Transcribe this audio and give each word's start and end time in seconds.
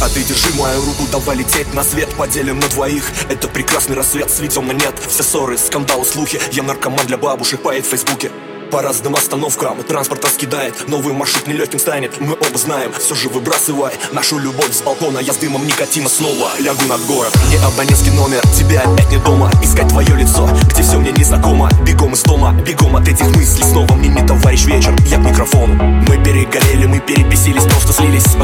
А 0.00 0.08
ты 0.08 0.22
держи 0.22 0.48
мою 0.54 0.82
руку, 0.82 1.06
давай 1.12 1.36
лететь 1.36 1.74
на 1.74 1.84
свет 1.84 2.08
Поделим 2.16 2.58
на 2.58 2.68
двоих, 2.68 3.04
это 3.28 3.48
прекрасный 3.48 3.96
рассвет 3.96 4.30
Сведем 4.30 4.66
на 4.66 4.72
нет, 4.72 4.94
все 5.08 5.22
ссоры, 5.22 5.58
скандалы, 5.58 6.06
слухи. 6.06 6.40
Я 6.52 6.62
наркоман 6.62 7.06
для 7.06 7.18
бабушек, 7.18 7.60
поэт 7.60 7.84
в 7.84 7.90
фейсбуке. 7.90 8.30
По 8.70 8.82
разным 8.82 9.16
остановкам 9.16 9.82
Транспорт 9.82 10.24
раскидает, 10.24 10.88
новый 10.88 11.12
маршрут 11.12 11.48
нелегким 11.48 11.80
станет 11.80 12.20
Мы 12.20 12.34
оба 12.34 12.56
знаем, 12.56 12.92
все 12.92 13.16
же 13.16 13.28
выбрасывай 13.28 13.90
Нашу 14.12 14.38
любовь 14.38 14.72
с 14.72 14.80
балкона, 14.80 15.18
я 15.18 15.32
с 15.32 15.38
дымом 15.38 15.66
никотина 15.66 16.08
снова 16.08 16.50
Лягу 16.60 16.86
над 16.86 17.04
город, 17.06 17.36
не 17.50 17.56
абонентский 17.56 18.12
номер 18.12 18.40
Тебя 18.56 18.82
опять 18.82 19.10
не 19.10 19.18
дома, 19.18 19.50
искать 19.60 19.88
твое 19.88 20.14
лицо 20.14 20.48
Где 20.72 20.82
все 20.82 20.98
мне 20.98 21.10
незнакомо, 21.10 21.68
бегом 21.84 22.12
из 22.12 22.22
дома 22.22 22.52
Бегом 22.64 22.94
от 22.94 23.08
этих 23.08 23.26
мыслей, 23.34 23.64
снова 23.64 23.92
мне 23.94 24.08
не 24.08 24.24
товарищ 24.24 24.64
вечер 24.66 24.94
Я 25.06 25.16
к 25.16 25.20
микрофону, 25.20 25.74
мы 25.74 26.22
перегорели, 26.22 26.86
мы 26.86 27.00
перебесились 27.00 27.64
Просто 27.64 27.92
слились 27.92 28.36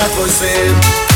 тобой 0.00 0.28
на 0.30 0.30
твой 0.30 1.09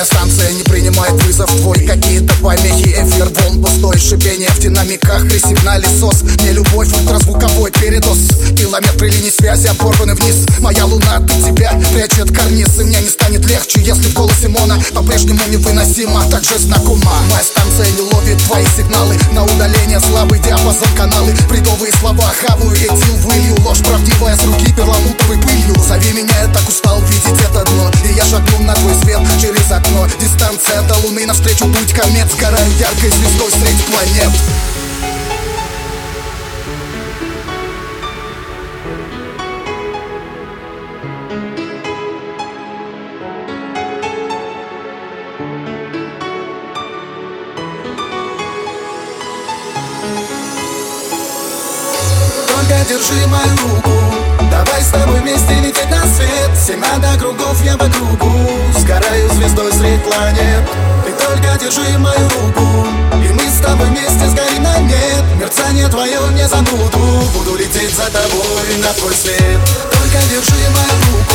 Моя 0.00 0.06
станция 0.06 0.50
не 0.52 0.62
принимает 0.62 1.12
вызов 1.24 1.50
твой. 1.56 1.78
Какие-то 1.80 2.32
помехи, 2.42 2.88
эфир, 2.88 3.28
волн 3.28 3.62
пустой 3.62 3.98
Шипение 3.98 4.48
в 4.48 4.58
динамиках 4.58 5.28
при 5.28 5.38
сигнале 5.38 5.86
СОС. 6.00 6.22
Не 6.42 6.52
любовь, 6.52 6.88
ультразвуковой 6.88 7.70
передоз. 7.70 8.16
Километры 8.56 9.10
линий 9.10 9.30
связи 9.30 9.66
оборваны 9.66 10.14
вниз. 10.14 10.46
Моя 10.60 10.86
луна 10.86 11.16
от 11.16 11.26
тебя 11.44 11.78
прячет 11.92 12.34
карниз 12.34 12.78
И 12.78 12.84
мне 12.84 12.98
не 12.98 13.10
станет 13.10 13.44
легче, 13.44 13.82
если 13.82 14.08
в 14.08 14.14
голосе 14.14 14.48
Мона 14.48 14.82
По-прежнему 14.94 15.40
невыносимо, 15.50 16.24
так 16.30 16.44
же 16.44 16.58
знакома. 16.58 17.12
Моя 17.30 17.44
станция 17.44 17.92
не 17.92 18.00
ловит 18.00 18.38
твои 18.44 18.64
сигналы. 18.74 19.18
На 19.32 19.44
удаление 19.44 20.00
слабый 20.00 20.38
диапазон 20.38 20.88
каналы. 20.96 21.34
Бредовые 21.50 21.92
слова 22.00 22.32
хаваю, 22.40 22.72
этил 22.72 23.16
вылью 23.16 23.54
Ложь 23.66 23.80
правдивая 23.80 24.34
с 24.34 24.44
руки 24.44 24.72
перламутровой 24.72 25.36
пылью. 25.42 25.76
Зови 25.86 26.12
меня, 26.14 26.40
я 26.40 26.48
так 26.48 26.66
устал 26.66 27.02
видеть 27.02 27.44
это 27.44 27.69
дно 28.30 28.38
И 28.38 28.38
я 28.38 28.38
шагну 28.38 28.64
на 28.64 28.74
твой 28.74 28.94
свет 28.94 29.20
через 29.40 29.70
окно. 29.70 30.06
Дистанция 30.20 30.82
до 30.82 30.96
луны, 30.98 31.26
навстречу 31.26 31.66
путь 31.66 31.92
комет 31.92 32.30
Сгораю 32.32 32.70
яркой 32.78 33.10
звездой 33.10 33.50
средь 33.50 33.84
планет 33.86 34.30
держи 52.88 53.26
мою 53.26 53.74
руку. 53.74 53.90
Давай 54.50 54.82
с 54.82 54.88
тобой 54.88 55.20
вместе 55.20 55.54
лететь 55.60 55.90
на 55.90 56.02
свет. 56.06 56.50
До 57.00 57.18
кругов 57.18 57.62
я 57.64 57.76
по 57.76 57.86
кругу 57.86 58.30
Сгораю 58.78 59.28
звездой 59.30 59.72
средь 59.72 60.02
планет. 60.02 60.64
Ты 61.04 61.12
только 61.12 61.58
держи 61.58 61.98
мою 61.98 62.28
руку. 62.28 62.86
И 63.24 63.28
мы 63.32 63.42
с 63.42 63.60
тобой 63.64 63.86
вместе 63.86 64.28
сгорим 64.28 64.62
на 64.62 64.78
нет. 64.80 65.24
Мерцание 65.38 65.88
твое 65.88 66.20
не 66.32 66.46
забуду. 66.46 67.22
Буду 67.34 67.56
лететь 67.56 67.94
за 67.94 68.06
тобой 68.06 68.76
на 68.82 68.92
твой 68.94 69.14
свет. 69.14 69.60
Только 69.92 70.18
держи 70.30 70.60
мою 70.70 71.18
руку 71.18 71.29